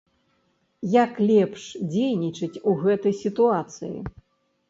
[0.93, 3.97] Як лепш дзейнічаць у гэтай сітуацыі?